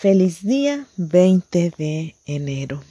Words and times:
Feliz 0.00 0.44
día 0.44 0.86
20 0.96 1.72
de 1.76 2.14
enero. 2.24 2.84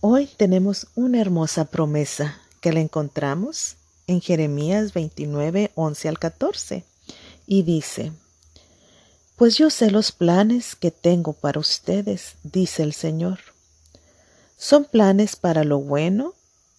Hoy 0.00 0.28
tenemos 0.36 0.86
una 0.94 1.20
hermosa 1.20 1.64
promesa 1.64 2.40
que 2.60 2.72
la 2.72 2.78
encontramos 2.78 3.74
en 4.06 4.20
Jeremías 4.20 4.92
29, 4.92 5.72
11 5.74 6.08
al 6.08 6.20
14 6.20 6.84
y 7.48 7.64
dice, 7.64 8.12
Pues 9.34 9.58
yo 9.58 9.70
sé 9.70 9.90
los 9.90 10.12
planes 10.12 10.76
que 10.76 10.92
tengo 10.92 11.32
para 11.32 11.58
ustedes, 11.58 12.36
dice 12.44 12.84
el 12.84 12.92
Señor. 12.92 13.40
Son 14.56 14.84
planes 14.84 15.34
para 15.34 15.64
lo 15.64 15.80
bueno 15.80 16.34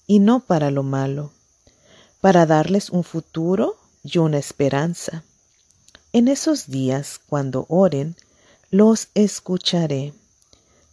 y 0.07 0.19
no 0.19 0.39
para 0.39 0.71
lo 0.71 0.83
malo, 0.83 1.33
para 2.21 2.45
darles 2.45 2.89
un 2.89 3.03
futuro 3.03 3.75
y 4.01 4.17
una 4.19 4.37
esperanza. 4.37 5.25
En 6.13 6.27
esos 6.27 6.67
días, 6.67 7.21
cuando 7.25 7.65
oren, 7.69 8.17
los 8.69 9.07
escucharé. 9.13 10.13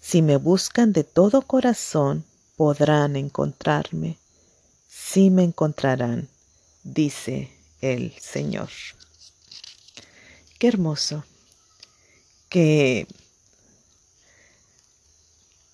Si 0.01 0.23
me 0.23 0.37
buscan 0.37 0.93
de 0.93 1.03
todo 1.03 1.43
corazón, 1.43 2.25
podrán 2.57 3.17
encontrarme. 3.17 4.17
Sí 4.89 5.31
me 5.31 5.43
encontrarán, 5.43 6.29
dice 6.85 7.51
el 7.81 8.13
Señor. 8.21 8.69
Qué 10.61 10.69
hermoso 10.69 11.25
que 12.49 13.09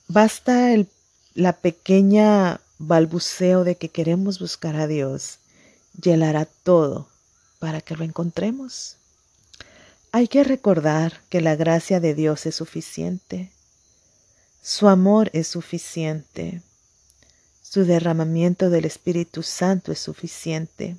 basta 0.08 0.72
el, 0.72 0.88
la 1.34 1.52
pequeña 1.52 2.62
balbuceo 2.78 3.64
de 3.64 3.76
que 3.76 3.90
queremos 3.90 4.38
buscar 4.38 4.76
a 4.76 4.86
Dios 4.86 5.38
y 6.02 6.10
Él 6.10 6.22
hará 6.22 6.46
todo 6.46 7.08
para 7.58 7.82
que 7.82 7.94
lo 7.94 8.04
encontremos. 8.04 8.96
Hay 10.16 10.28
que 10.28 10.44
recordar 10.44 11.22
que 11.28 11.40
la 11.40 11.56
gracia 11.56 11.98
de 11.98 12.14
Dios 12.14 12.46
es 12.46 12.54
suficiente. 12.54 13.50
Su 14.62 14.86
amor 14.86 15.28
es 15.32 15.48
suficiente. 15.48 16.62
Su 17.62 17.84
derramamiento 17.84 18.70
del 18.70 18.84
Espíritu 18.84 19.42
Santo 19.42 19.90
es 19.90 19.98
suficiente. 19.98 20.94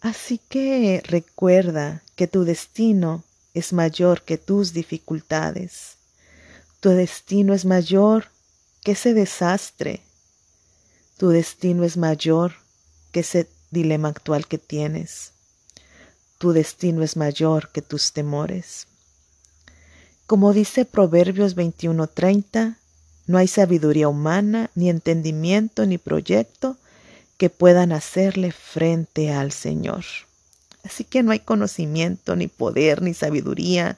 Así 0.00 0.38
que 0.38 1.02
recuerda 1.04 2.02
que 2.16 2.26
tu 2.26 2.44
destino 2.44 3.24
es 3.52 3.74
mayor 3.74 4.22
que 4.22 4.38
tus 4.38 4.72
dificultades. 4.72 5.98
Tu 6.80 6.88
destino 6.88 7.52
es 7.52 7.66
mayor 7.66 8.28
que 8.82 8.92
ese 8.92 9.12
desastre. 9.12 10.00
Tu 11.18 11.28
destino 11.28 11.84
es 11.84 11.98
mayor 11.98 12.54
que 13.12 13.20
ese 13.20 13.50
dilema 13.70 14.08
actual 14.08 14.46
que 14.46 14.56
tienes. 14.56 15.32
Tu 16.42 16.52
destino 16.52 17.04
es 17.04 17.16
mayor 17.16 17.70
que 17.70 17.82
tus 17.82 18.10
temores. 18.10 18.88
Como 20.26 20.52
dice 20.52 20.84
Proverbios 20.84 21.54
21:30, 21.54 22.78
no 23.28 23.38
hay 23.38 23.46
sabiduría 23.46 24.08
humana, 24.08 24.68
ni 24.74 24.90
entendimiento, 24.90 25.86
ni 25.86 25.98
proyecto 25.98 26.78
que 27.36 27.48
puedan 27.48 27.92
hacerle 27.92 28.50
frente 28.50 29.30
al 29.30 29.52
Señor. 29.52 30.04
Así 30.82 31.04
que 31.04 31.22
no 31.22 31.30
hay 31.30 31.38
conocimiento, 31.38 32.34
ni 32.34 32.48
poder, 32.48 33.02
ni 33.02 33.14
sabiduría, 33.14 33.96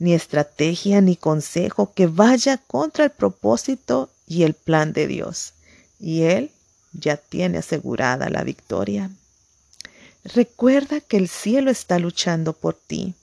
ni 0.00 0.12
estrategia, 0.12 1.00
ni 1.00 1.14
consejo 1.14 1.92
que 1.94 2.08
vaya 2.08 2.58
contra 2.66 3.04
el 3.04 3.10
propósito 3.12 4.10
y 4.26 4.42
el 4.42 4.54
plan 4.54 4.92
de 4.92 5.06
Dios. 5.06 5.52
Y 6.00 6.22
Él 6.22 6.50
ya 6.92 7.16
tiene 7.16 7.58
asegurada 7.58 8.28
la 8.28 8.42
victoria. 8.42 9.12
Recuerda 10.34 11.00
que 11.00 11.18
el 11.18 11.28
cielo 11.28 11.70
está 11.70 12.00
luchando 12.00 12.52
por 12.52 12.74
ti, 12.74 13.14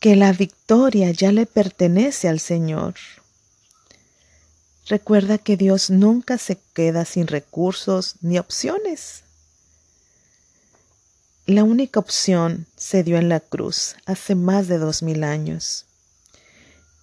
que 0.00 0.16
la 0.16 0.32
victoria 0.32 1.12
ya 1.12 1.30
le 1.30 1.46
pertenece 1.46 2.28
al 2.28 2.40
Señor. 2.40 2.94
Recuerda 4.88 5.38
que 5.38 5.56
Dios 5.56 5.90
nunca 5.90 6.38
se 6.38 6.58
queda 6.74 7.04
sin 7.04 7.28
recursos 7.28 8.16
ni 8.20 8.38
opciones. 8.38 9.22
La 11.46 11.62
única 11.62 12.00
opción 12.00 12.66
se 12.76 13.04
dio 13.04 13.18
en 13.18 13.28
la 13.28 13.38
cruz 13.38 13.94
hace 14.06 14.34
más 14.34 14.66
de 14.66 14.78
dos 14.78 15.04
mil 15.04 15.22
años. 15.22 15.86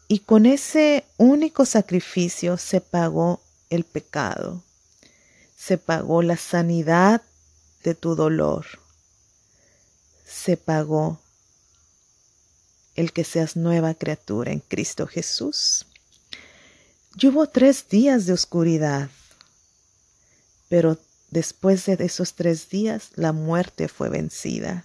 Y 0.09 0.19
con 0.19 0.45
ese 0.45 1.05
único 1.17 1.65
sacrificio 1.65 2.57
se 2.57 2.81
pagó 2.81 3.41
el 3.69 3.85
pecado 3.85 4.61
se 5.65 5.77
pagó 5.77 6.21
la 6.23 6.35
sanidad 6.35 7.21
de 7.85 7.95
tu 7.95 8.15
dolor. 8.15 8.65
Se 10.25 10.57
pagó 10.57 11.21
el 12.95 13.13
que 13.13 13.23
seas 13.23 13.55
nueva 13.55 13.93
criatura 13.93 14.51
en 14.51 14.59
Cristo 14.59 15.07
Jesús. 15.07 15.85
Y 17.17 17.27
hubo 17.27 17.47
tres 17.47 17.87
días 17.87 18.25
de 18.25 18.33
oscuridad, 18.33 19.09
pero 20.67 20.97
después 21.31 21.85
de 21.85 21.93
esos 21.93 22.33
tres 22.33 22.69
días 22.69 23.11
la 23.15 23.31
muerte 23.31 23.87
fue 23.87 24.09
vencida, 24.09 24.83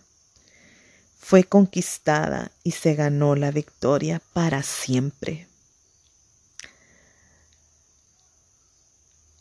fue 1.18 1.42
conquistada 1.42 2.52
y 2.62 2.70
se 2.70 2.94
ganó 2.94 3.34
la 3.34 3.50
victoria 3.50 4.22
para 4.32 4.62
siempre. 4.62 5.48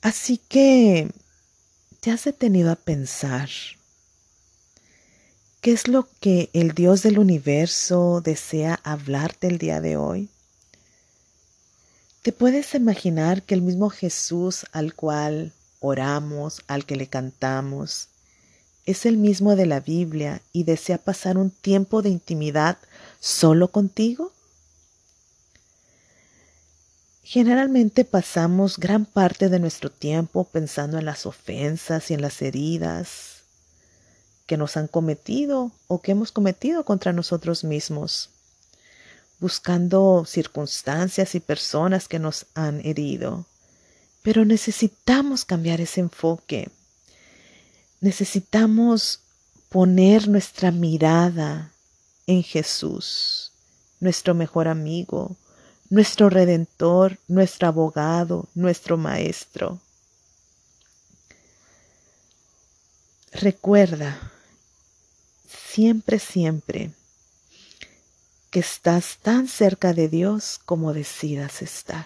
Así 0.02 0.38
que 0.38 1.12
¿Te 2.08 2.14
has 2.14 2.24
detenido 2.24 2.72
a 2.72 2.78
pensar 2.78 3.50
qué 5.60 5.74
es 5.74 5.90
lo 5.90 6.08
que 6.22 6.50
el 6.54 6.72
Dios 6.72 7.04
del 7.04 7.20
universo 7.20 8.22
desea 8.22 8.80
hablarte 8.86 9.48
el 9.48 9.58
día 9.58 9.82
de 9.82 9.98
hoy? 9.98 10.30
¿Te 12.22 12.32
puedes 12.32 12.76
imaginar 12.76 13.44
que 13.44 13.56
el 13.56 13.62
mismo 13.62 13.90
Jesús 13.90 14.66
al 14.72 14.94
cual 14.94 15.52
oramos, 15.82 16.62
al 16.68 16.86
que 16.86 16.96
le 16.96 17.08
cantamos, 17.08 18.08
es 18.86 19.06
el 19.06 19.18
mismo 19.18 19.58
de 19.58 19.66
la 19.66 19.82
Biblia 19.82 20.42
y 20.54 20.64
desea 20.64 21.00
pasar 21.00 21.38
un 21.38 21.50
tiempo 21.50 22.02
de 22.02 22.08
intimidad 22.08 22.78
solo 23.20 23.68
contigo? 23.68 24.32
Generalmente 27.30 28.06
pasamos 28.06 28.78
gran 28.78 29.04
parte 29.04 29.50
de 29.50 29.60
nuestro 29.60 29.92
tiempo 29.92 30.46
pensando 30.46 30.98
en 30.98 31.04
las 31.04 31.26
ofensas 31.26 32.10
y 32.10 32.14
en 32.14 32.22
las 32.22 32.42
heridas 32.42 33.44
que 34.46 34.56
nos 34.56 34.78
han 34.78 34.88
cometido 34.88 35.74
o 35.88 36.02
que 36.02 36.14
hemos 36.14 36.32
cometido 36.32 36.86
contra 36.86 37.12
nosotros 37.12 37.66
mismos, 37.66 38.30
buscando 39.42 40.24
circunstancias 40.26 41.36
y 41.36 41.42
personas 41.42 42.08
que 42.08 42.18
nos 42.18 42.46
han 42.54 42.80
herido. 42.86 43.46
Pero 44.22 44.46
necesitamos 44.46 45.44
cambiar 45.44 45.82
ese 45.82 46.00
enfoque. 46.00 46.70
Necesitamos 48.00 49.20
poner 49.68 50.30
nuestra 50.30 50.72
mirada 50.72 51.74
en 52.26 52.42
Jesús, 52.42 53.52
nuestro 54.00 54.34
mejor 54.34 54.70
amigo, 54.70 55.36
nuestro 55.90 56.30
redentor, 56.30 57.18
nuestro 57.28 57.68
abogado, 57.68 58.48
nuestro 58.56 58.98
maestro. 58.98 59.80
Recuerda 63.32 64.32
siempre, 65.48 66.20
siempre 66.20 66.92
que 68.50 68.60
estás 68.60 69.18
tan 69.22 69.48
cerca 69.48 69.94
de 69.94 70.10
Dios 70.10 70.60
como 70.66 70.94
decidas 70.94 71.62
estar. 71.62 72.06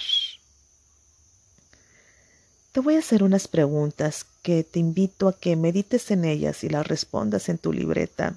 Te 2.72 2.80
voy 2.80 2.96
a 2.96 3.00
hacer 3.00 3.24
unas 3.24 3.48
preguntas 3.48 4.26
que 4.42 4.64
te 4.64 4.80
invito 4.80 5.28
a 5.28 5.38
que 5.38 5.56
medites 5.56 6.10
en 6.10 6.26
ellas 6.26 6.64
y 6.64 6.70
las 6.70 6.88
respondas 6.88 7.50
en 7.50 7.58
tu 7.58 7.74
libreta. 7.74 8.36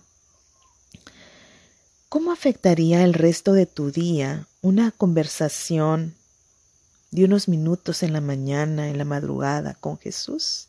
¿Cómo 2.14 2.30
afectaría 2.30 3.02
el 3.02 3.12
resto 3.12 3.54
de 3.54 3.66
tu 3.66 3.90
día 3.90 4.46
una 4.62 4.92
conversación 4.92 6.14
de 7.10 7.24
unos 7.24 7.48
minutos 7.48 8.04
en 8.04 8.12
la 8.12 8.20
mañana, 8.20 8.88
en 8.88 8.98
la 8.98 9.04
madrugada 9.04 9.74
con 9.74 9.98
Jesús? 9.98 10.68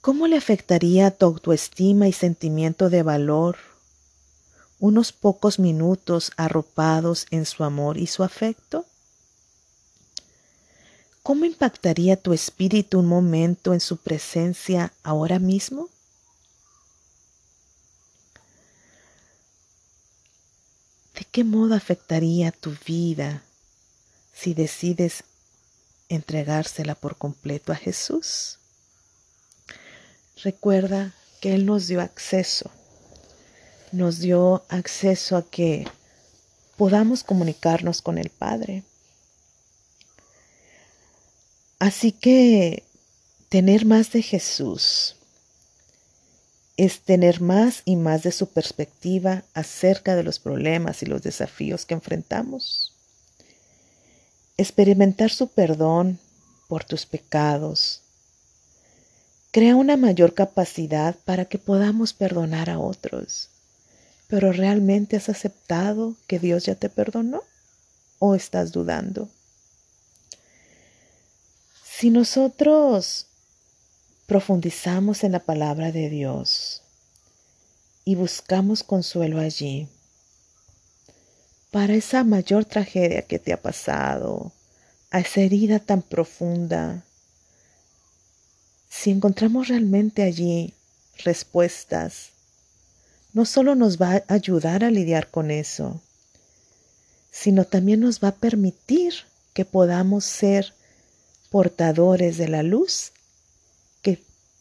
¿Cómo 0.00 0.26
le 0.26 0.36
afectaría 0.36 1.12
tu 1.12 1.26
autoestima 1.26 2.08
y 2.08 2.12
sentimiento 2.12 2.90
de 2.90 3.04
valor 3.04 3.56
unos 4.80 5.12
pocos 5.12 5.60
minutos 5.60 6.32
arropados 6.36 7.28
en 7.30 7.46
su 7.46 7.62
amor 7.62 7.98
y 7.98 8.08
su 8.08 8.24
afecto? 8.24 8.84
¿Cómo 11.22 11.44
impactaría 11.44 12.16
tu 12.16 12.32
espíritu 12.32 12.98
un 12.98 13.06
momento 13.06 13.74
en 13.74 13.80
su 13.80 13.98
presencia 13.98 14.92
ahora 15.04 15.38
mismo? 15.38 15.88
¿De 21.14 21.24
qué 21.30 21.44
modo 21.44 21.74
afectaría 21.74 22.52
tu 22.52 22.74
vida 22.86 23.42
si 24.32 24.54
decides 24.54 25.24
entregársela 26.08 26.94
por 26.94 27.16
completo 27.16 27.72
a 27.72 27.76
Jesús? 27.76 28.58
Recuerda 30.42 31.14
que 31.40 31.54
Él 31.54 31.66
nos 31.66 31.88
dio 31.88 32.00
acceso 32.00 32.70
nos 33.92 34.20
dio 34.20 34.64
acceso 34.70 35.36
a 35.36 35.48
que 35.48 35.86
podamos 36.76 37.22
comunicarnos 37.22 38.00
con 38.00 38.18
el 38.18 38.30
Padre. 38.30 38.82
Así 41.78 42.12
que 42.12 42.84
tener 43.50 43.84
más 43.84 44.10
de 44.12 44.22
Jesús 44.22 45.16
es 46.84 47.02
tener 47.02 47.40
más 47.40 47.82
y 47.84 47.94
más 47.94 48.24
de 48.24 48.32
su 48.32 48.48
perspectiva 48.48 49.44
acerca 49.54 50.16
de 50.16 50.24
los 50.24 50.40
problemas 50.40 51.04
y 51.04 51.06
los 51.06 51.22
desafíos 51.22 51.86
que 51.86 51.94
enfrentamos. 51.94 52.92
Experimentar 54.56 55.30
su 55.30 55.46
perdón 55.46 56.18
por 56.66 56.82
tus 56.82 57.06
pecados 57.06 58.00
crea 59.52 59.76
una 59.76 59.96
mayor 59.96 60.34
capacidad 60.34 61.14
para 61.24 61.44
que 61.44 61.56
podamos 61.56 62.14
perdonar 62.14 62.68
a 62.68 62.80
otros. 62.80 63.48
Pero 64.26 64.50
¿realmente 64.50 65.16
has 65.16 65.28
aceptado 65.28 66.16
que 66.26 66.40
Dios 66.40 66.64
ya 66.64 66.74
te 66.74 66.88
perdonó? 66.88 67.44
¿O 68.18 68.34
estás 68.34 68.72
dudando? 68.72 69.28
Si 71.84 72.10
nosotros 72.10 73.26
profundizamos 74.32 75.24
en 75.24 75.32
la 75.32 75.40
palabra 75.40 75.92
de 75.92 76.08
Dios 76.08 76.80
y 78.02 78.14
buscamos 78.14 78.82
consuelo 78.82 79.38
allí, 79.38 79.88
para 81.70 81.92
esa 81.92 82.24
mayor 82.24 82.64
tragedia 82.64 83.20
que 83.20 83.38
te 83.38 83.52
ha 83.52 83.60
pasado, 83.60 84.50
a 85.10 85.20
esa 85.20 85.42
herida 85.42 85.80
tan 85.80 86.00
profunda, 86.00 87.04
si 88.88 89.10
encontramos 89.10 89.68
realmente 89.68 90.22
allí 90.22 90.72
respuestas, 91.22 92.30
no 93.34 93.44
solo 93.44 93.74
nos 93.74 94.00
va 94.00 94.12
a 94.14 94.32
ayudar 94.32 94.82
a 94.82 94.90
lidiar 94.90 95.30
con 95.30 95.50
eso, 95.50 96.00
sino 97.30 97.66
también 97.66 98.00
nos 98.00 98.18
va 98.24 98.28
a 98.28 98.36
permitir 98.36 99.12
que 99.52 99.66
podamos 99.66 100.24
ser 100.24 100.72
portadores 101.50 102.38
de 102.38 102.48
la 102.48 102.62
luz 102.62 103.12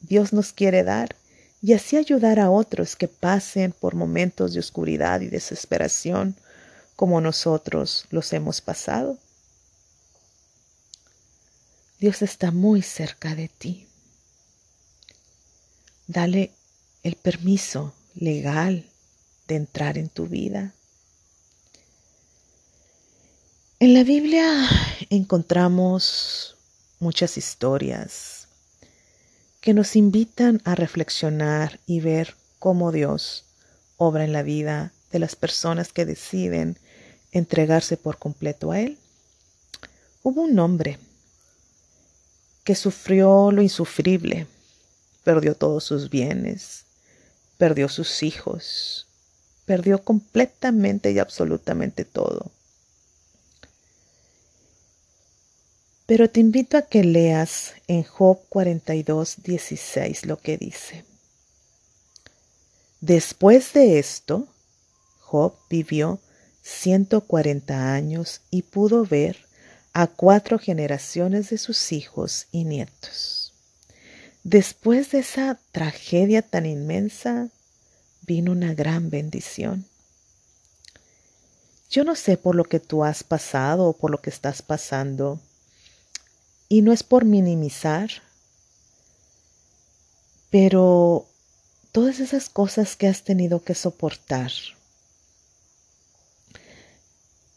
Dios 0.01 0.33
nos 0.33 0.51
quiere 0.51 0.83
dar 0.83 1.15
y 1.61 1.73
así 1.73 1.95
ayudar 1.95 2.39
a 2.39 2.49
otros 2.49 2.95
que 2.95 3.07
pasen 3.07 3.71
por 3.71 3.95
momentos 3.95 4.53
de 4.53 4.59
oscuridad 4.59 5.21
y 5.21 5.27
desesperación 5.27 6.35
como 6.95 7.21
nosotros 7.21 8.05
los 8.09 8.33
hemos 8.33 8.61
pasado. 8.61 9.17
Dios 11.99 12.23
está 12.23 12.51
muy 12.51 12.81
cerca 12.81 13.35
de 13.35 13.47
ti. 13.47 13.87
Dale 16.07 16.51
el 17.03 17.15
permiso 17.15 17.93
legal 18.15 18.89
de 19.47 19.55
entrar 19.55 19.99
en 19.99 20.09
tu 20.09 20.27
vida. 20.27 20.73
En 23.79 23.93
la 23.93 24.03
Biblia 24.03 24.67
encontramos 25.09 26.55
muchas 26.99 27.37
historias 27.37 28.47
que 29.61 29.75
nos 29.75 29.95
invitan 29.95 30.59
a 30.65 30.73
reflexionar 30.75 31.79
y 31.85 31.99
ver 31.99 32.35
cómo 32.57 32.91
Dios 32.91 33.45
obra 33.97 34.23
en 34.23 34.33
la 34.33 34.41
vida 34.41 34.91
de 35.11 35.19
las 35.19 35.35
personas 35.35 35.93
que 35.93 36.05
deciden 36.05 36.77
entregarse 37.31 37.95
por 37.95 38.17
completo 38.17 38.71
a 38.71 38.79
Él. 38.79 38.97
Hubo 40.23 40.41
un 40.41 40.57
hombre 40.57 40.97
que 42.63 42.75
sufrió 42.75 43.51
lo 43.51 43.61
insufrible, 43.61 44.47
perdió 45.23 45.55
todos 45.55 45.83
sus 45.83 46.09
bienes, 46.09 46.85
perdió 47.57 47.87
sus 47.87 48.23
hijos, 48.23 49.07
perdió 49.65 50.03
completamente 50.03 51.11
y 51.11 51.19
absolutamente 51.19 52.03
todo. 52.03 52.51
Pero 56.11 56.29
te 56.29 56.41
invito 56.41 56.75
a 56.75 56.81
que 56.81 57.05
leas 57.05 57.71
en 57.87 58.03
Job 58.03 58.37
42, 58.49 59.43
16 59.43 60.25
lo 60.25 60.41
que 60.41 60.57
dice. 60.57 61.05
Después 62.99 63.71
de 63.71 63.97
esto, 63.97 64.45
Job 65.21 65.55
vivió 65.69 66.19
140 66.63 67.93
años 67.93 68.41
y 68.49 68.63
pudo 68.63 69.05
ver 69.05 69.37
a 69.93 70.07
cuatro 70.07 70.59
generaciones 70.59 71.49
de 71.49 71.57
sus 71.57 71.93
hijos 71.93 72.47
y 72.51 72.65
nietos. 72.65 73.53
Después 74.43 75.11
de 75.11 75.19
esa 75.19 75.61
tragedia 75.71 76.41
tan 76.41 76.65
inmensa, 76.65 77.47
vino 78.23 78.51
una 78.51 78.73
gran 78.73 79.09
bendición. 79.09 79.85
Yo 81.89 82.03
no 82.03 82.15
sé 82.17 82.35
por 82.35 82.55
lo 82.55 82.65
que 82.65 82.81
tú 82.81 83.05
has 83.05 83.23
pasado 83.23 83.85
o 83.85 83.93
por 83.93 84.11
lo 84.11 84.19
que 84.21 84.29
estás 84.29 84.61
pasando, 84.61 85.39
y 86.71 86.81
no 86.83 86.93
es 86.93 87.03
por 87.03 87.25
minimizar, 87.25 88.09
pero 90.49 91.27
todas 91.91 92.21
esas 92.21 92.47
cosas 92.47 92.95
que 92.95 93.09
has 93.09 93.23
tenido 93.23 93.61
que 93.61 93.75
soportar, 93.75 94.53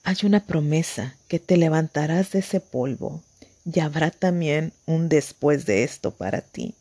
hay 0.02 0.16
una 0.25 0.44
promesa 0.44 1.14
que 1.28 1.38
te 1.38 1.56
levantarás 1.56 2.32
de 2.32 2.40
ese 2.40 2.58
polvo 2.58 3.22
y 3.64 3.78
habrá 3.78 4.11
también 4.11 4.72
un 4.84 5.08
después 5.08 5.64
de 5.64 5.84
esto 5.84 6.11
para 6.11 6.40
ti. 6.40 6.75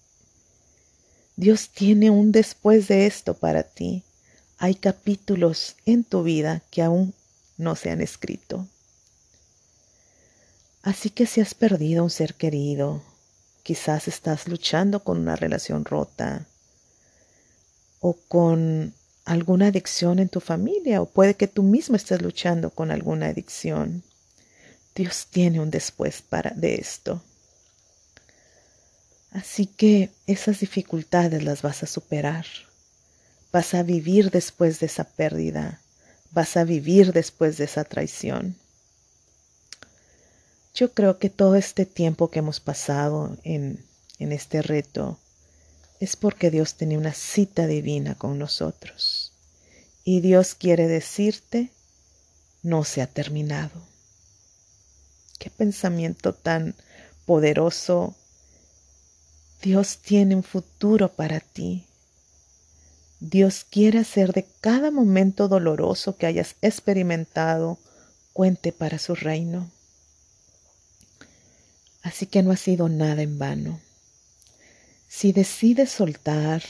Dios 1.36 1.70
tiene 1.70 2.10
un 2.10 2.32
después 2.32 2.88
de 2.88 3.06
esto 3.06 3.36
para 3.36 3.62
ti. 3.62 4.02
Hay 4.58 4.74
capítulos 4.74 5.76
en 5.86 6.04
tu 6.04 6.24
vida 6.24 6.64
que 6.72 6.82
aún 6.82 7.14
no 7.60 7.76
se 7.76 7.92
han 7.92 8.02
escrito. 8.02 8.68
Así 10.84 11.10
que 11.10 11.26
si 11.26 11.40
has 11.40 11.54
perdido 11.54 12.04
un 12.04 12.10
ser 12.10 12.36
querido, 12.36 13.02
quizás 13.64 14.10
estás 14.10 14.50
luchando 14.50 15.02
con 15.02 15.18
una 15.18 15.38
relación 15.38 15.86
rota 15.86 16.46
o 18.02 18.18
con 18.28 18.94
alguna 19.24 19.68
adicción 19.68 20.20
en 20.20 20.28
tu 20.28 20.42
familia 20.42 21.02
o 21.02 21.06
puede 21.06 21.36
que 21.36 21.48
tú 21.48 21.64
mismo 21.64 21.96
estés 21.96 22.22
luchando 22.22 22.70
con 22.70 22.92
alguna 22.92 23.28
adicción. 23.28 24.04
Dios 24.94 25.28
tiene 25.32 25.62
un 25.62 25.72
después 25.72 26.22
para 26.22 26.50
de 26.50 26.76
esto. 26.76 27.24
Así 29.32 29.66
que 29.66 30.12
esas 30.28 30.60
dificultades 30.60 31.42
las 31.44 31.62
vas 31.62 31.82
a 31.84 31.88
superar. 31.88 32.46
Vas 33.54 33.74
a 33.74 33.84
vivir 33.84 34.32
después 34.32 34.82
de 34.82 34.88
esa 34.88 35.06
pérdida. 35.06 35.80
Vas 36.32 36.58
a 36.58 36.66
vivir 36.66 37.14
después 37.14 37.58
de 37.58 37.64
esa 37.64 37.86
traición. 37.86 38.58
Yo 40.74 40.92
creo 40.94 41.20
que 41.20 41.30
todo 41.30 41.56
este 41.56 41.86
tiempo 41.86 42.30
que 42.30 42.40
hemos 42.40 42.60
pasado 42.60 43.38
en, 43.44 43.86
en 44.18 44.32
este 44.32 44.62
reto 44.62 45.20
es 46.00 46.16
porque 46.16 46.50
Dios 46.50 46.76
tenía 46.76 46.98
una 46.98 47.14
cita 47.14 47.68
divina 47.68 48.16
con 48.16 48.40
nosotros. 48.40 49.34
Y 50.04 50.22
Dios 50.22 50.56
quiere 50.56 50.88
decirte, 50.88 51.72
no 52.64 52.84
se 52.84 53.02
ha 53.02 53.08
terminado. 53.08 53.82
Qué 55.38 55.50
pensamiento 55.50 56.34
tan 56.34 56.76
poderoso. 57.26 58.16
Dios 59.62 60.00
tiene 60.00 60.36
un 60.36 60.44
futuro 60.44 61.14
para 61.14 61.40
ti. 61.40 61.86
Dios 63.20 63.66
quiere 63.70 64.00
hacer 64.00 64.34
de 64.34 64.46
cada 64.60 64.92
momento 64.92 65.48
doloroso 65.48 66.18
que 66.18 66.26
hayas 66.26 66.56
experimentado 66.62 67.78
cuente 68.34 68.74
para 68.74 69.00
su 69.00 69.16
reino. 69.16 69.70
Así 72.04 72.26
que 72.28 72.44
no 72.44 72.52
ha 72.52 72.58
sido 72.58 72.90
nada 72.90 73.22
en 73.22 73.40
vano. 73.40 73.80
Si 75.08 75.32
decides 75.32 75.90
soltar 75.90 76.62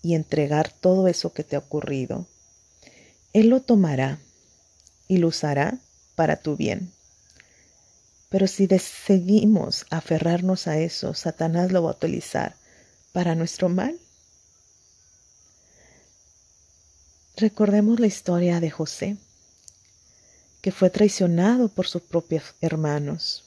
y 0.00 0.14
entregar 0.14 0.70
todo 0.72 1.08
eso 1.08 1.32
que 1.32 1.42
te 1.42 1.56
ha 1.56 1.58
ocurrido, 1.58 2.26
Él 3.32 3.48
lo 3.48 3.60
tomará 3.62 4.20
y 5.08 5.18
lo 5.18 5.28
usará 5.28 5.78
para 6.14 6.36
tu 6.36 6.56
bien. 6.56 6.92
Pero 8.28 8.46
si 8.46 8.66
decidimos 8.68 9.84
aferrarnos 9.90 10.68
a 10.68 10.78
eso, 10.78 11.14
Satanás 11.14 11.72
lo 11.72 11.82
va 11.82 11.90
a 11.90 11.94
utilizar 11.94 12.54
para 13.12 13.34
nuestro 13.34 13.68
mal. 13.68 13.98
Recordemos 17.36 17.98
la 17.98 18.06
historia 18.06 18.60
de 18.60 18.70
José 18.70 19.16
que 20.60 20.72
fue 20.72 20.90
traicionado 20.90 21.68
por 21.68 21.86
sus 21.86 22.02
propios 22.02 22.54
hermanos. 22.60 23.44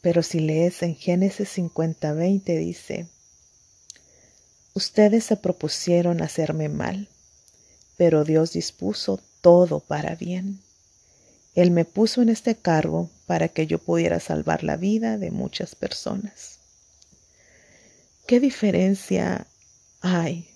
Pero 0.00 0.22
si 0.22 0.40
lees 0.40 0.82
en 0.82 0.96
Génesis 0.96 1.48
50, 1.48 2.12
20 2.12 2.56
dice, 2.56 3.06
Ustedes 4.74 5.24
se 5.24 5.36
propusieron 5.36 6.22
hacerme 6.22 6.68
mal, 6.68 7.08
pero 7.96 8.24
Dios 8.24 8.52
dispuso 8.52 9.20
todo 9.42 9.80
para 9.80 10.14
bien. 10.14 10.60
Él 11.54 11.70
me 11.70 11.84
puso 11.84 12.22
en 12.22 12.30
este 12.30 12.54
cargo 12.54 13.10
para 13.26 13.48
que 13.48 13.66
yo 13.66 13.78
pudiera 13.78 14.18
salvar 14.18 14.64
la 14.64 14.76
vida 14.76 15.18
de 15.18 15.30
muchas 15.30 15.74
personas. 15.74 16.58
¿Qué 18.26 18.40
diferencia 18.40 19.46
hay 20.00 20.48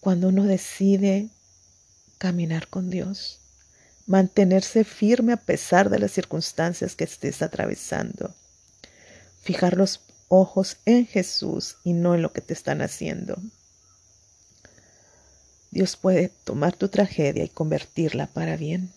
cuando 0.00 0.28
uno 0.28 0.44
decide 0.44 1.30
caminar 2.24 2.68
con 2.68 2.88
Dios, 2.88 3.38
mantenerse 4.06 4.84
firme 4.84 5.34
a 5.34 5.36
pesar 5.36 5.90
de 5.90 5.98
las 5.98 6.10
circunstancias 6.10 6.96
que 6.96 7.04
estés 7.04 7.42
atravesando, 7.42 8.34
fijar 9.42 9.76
los 9.76 10.00
ojos 10.28 10.78
en 10.86 11.06
Jesús 11.06 11.76
y 11.84 11.92
no 11.92 12.14
en 12.14 12.22
lo 12.22 12.32
que 12.32 12.40
te 12.40 12.54
están 12.54 12.80
haciendo. 12.80 13.36
Dios 15.70 15.96
puede 15.96 16.30
tomar 16.44 16.74
tu 16.74 16.88
tragedia 16.88 17.44
y 17.44 17.50
convertirla 17.50 18.26
para 18.28 18.56
bien. 18.56 18.90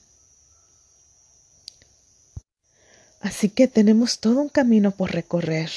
Así 3.20 3.50
que 3.50 3.68
tenemos 3.68 4.20
todo 4.20 4.40
un 4.40 4.48
camino 4.48 4.92
por 4.92 5.12
recorrer. 5.12 5.70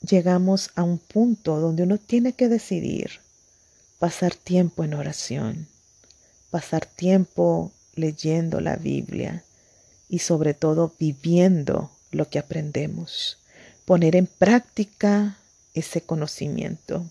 Llegamos 0.00 0.70
a 0.76 0.84
un 0.84 0.98
punto 0.98 1.58
donde 1.58 1.82
uno 1.82 1.98
tiene 1.98 2.34
que 2.34 2.48
decidir 2.48 3.18
pasar 3.98 4.34
tiempo 4.34 4.84
en 4.84 4.94
oración, 4.94 5.68
pasar 6.50 6.86
tiempo 6.86 7.72
leyendo 7.94 8.60
la 8.60 8.76
Biblia 8.76 9.44
y 10.08 10.20
sobre 10.20 10.54
todo 10.54 10.94
viviendo 10.98 11.90
lo 12.10 12.28
que 12.30 12.38
aprendemos, 12.38 13.38
poner 13.84 14.16
en 14.16 14.26
práctica 14.26 15.38
ese 15.74 16.00
conocimiento. 16.00 17.06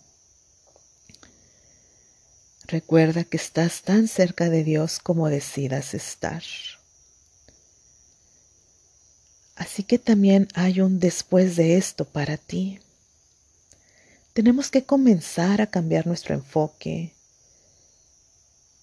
Recuerda 2.68 3.24
que 3.24 3.38
estás 3.38 3.82
tan 3.82 4.08
cerca 4.08 4.50
de 4.50 4.64
Dios 4.64 5.00
como 5.00 5.30
decidas 5.30 5.94
estar. 5.94 6.44
Así 9.56 9.84
que 9.84 9.98
también 9.98 10.48
hay 10.54 10.82
un 10.82 11.00
después 11.00 11.56
de 11.56 11.78
esto 11.78 12.06
para 12.06 12.38
ti. 12.38 12.80
Tenemos 14.38 14.70
que 14.70 14.84
comenzar 14.84 15.62
a 15.62 15.66
cambiar 15.66 16.06
nuestro 16.06 16.36
enfoque, 16.36 17.12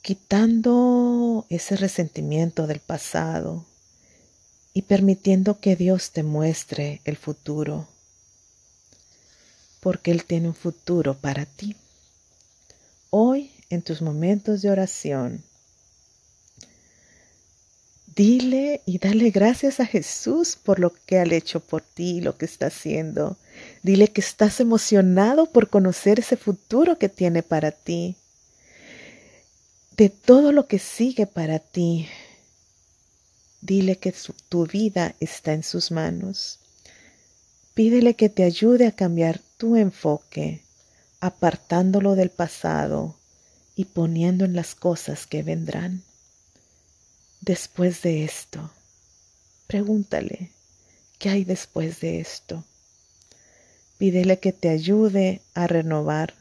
quitando 0.03 1.47
ese 1.49 1.77
resentimiento 1.77 2.67
del 2.67 2.81
pasado 2.81 3.65
y 4.73 4.83
permitiendo 4.83 5.61
que 5.61 5.77
Dios 5.77 6.11
te 6.11 6.25
muestre 6.25 7.03
el 7.05 7.17
futuro, 7.17 7.87
porque 9.79 10.11
Él 10.11 10.25
tiene 10.25 10.49
un 10.49 10.57
futuro 10.57 11.15
para 11.15 11.47
ti. 11.47 11.77
Hoy 13.11 13.53
en 13.71 13.83
tus 13.83 14.03
momentos 14.03 14.61
de 14.61 14.71
oración. 14.73 15.45
Dile 18.17 18.83
y 18.87 18.99
dale 18.99 19.31
gracias 19.31 19.79
a 19.79 19.87
Jesús 19.87 20.57
por 20.57 20.81
lo 20.81 20.93
que 21.07 21.21
ha 21.21 21.23
hecho 21.23 21.61
por 21.61 21.83
ti, 21.83 22.21
lo 22.21 22.37
que 22.37 22.45
está 22.45 22.67
haciendo. 22.67 23.37
Dile 23.83 24.09
que 24.09 24.21
estás 24.21 24.61
emocionado 24.61 25.47
por 25.47 25.69
conocer 25.69 26.21
ese 26.21 26.37
futuro 26.37 26.99
que 26.99 27.09
tiene 27.09 27.43
para 27.43 27.71
ti. 27.71 28.17
De 29.97 30.09
todo 30.09 30.53
lo 30.53 30.67
que 30.67 30.79
sigue 30.79 31.27
para 31.27 31.59
ti. 31.59 32.09
Dile 33.61 33.97
que 33.99 34.15
tu 34.49 34.67
vida 34.67 35.15
está 35.21 35.53
en 35.53 35.63
sus 35.63 35.91
manos. 35.91 36.59
Pídele 37.75 38.15
que 38.15 38.29
te 38.29 38.45
ayude 38.45 38.87
a 38.87 38.93
cambiar 38.93 39.41
tu 39.59 39.77
enfoque, 39.77 40.63
apartándolo 41.21 42.15
del 42.15 42.31
pasado 42.31 43.17
y 43.77 43.87
poniendo 43.87 44.45
en 44.45 44.55
las 44.55 44.75
cosas 44.75 45.27
que 45.27 45.43
vendrán. 45.43 46.03
Después 47.41 48.03
de 48.03 48.25
esto, 48.25 48.71
pregúntale, 49.67 50.53
¿qué 51.19 51.31
hay 51.31 51.45
después 51.45 52.01
de 52.01 52.21
esto? 52.21 52.65
Pídele 54.05 54.39
que 54.39 54.53
te 54.53 54.69
ayude 54.69 55.41
a 55.55 55.67
renovar 55.67 56.35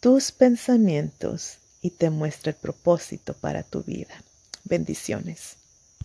tus 0.00 0.30
pensamientos 0.30 1.56
y 1.80 1.88
te 1.88 2.10
muestre 2.10 2.50
el 2.50 2.56
propósito 2.58 3.32
para 3.32 3.62
tu 3.62 3.82
vida. 3.82 4.22
Bendiciones. 4.62 5.55